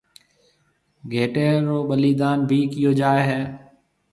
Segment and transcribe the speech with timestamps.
[1.11, 3.41] گھيَََٽَي رو ٻَليدون ڀِي ڪيو جائي هيَ۔